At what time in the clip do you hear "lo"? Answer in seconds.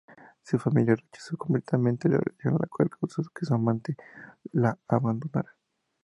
2.55-2.67